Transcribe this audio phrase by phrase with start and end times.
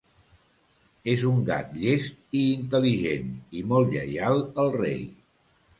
[1.13, 5.03] És un gat llest i intel·ligent i molt lleial al rei.